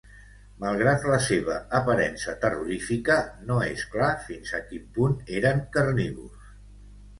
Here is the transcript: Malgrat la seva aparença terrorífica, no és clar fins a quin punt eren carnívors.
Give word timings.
Malgrat 0.61 1.03
la 1.11 1.19
seva 1.25 1.57
aparença 1.79 2.35
terrorífica, 2.45 3.19
no 3.51 3.59
és 3.67 3.85
clar 3.93 4.09
fins 4.31 4.57
a 4.61 4.65
quin 4.73 4.91
punt 4.99 5.17
eren 5.43 5.65
carnívors. 5.79 6.53